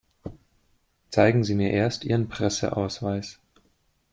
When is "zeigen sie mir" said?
1.11-1.69